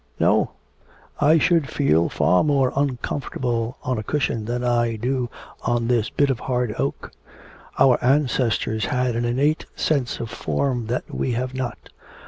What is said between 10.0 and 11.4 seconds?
of form that we